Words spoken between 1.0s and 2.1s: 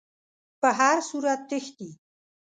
صورت تښتي.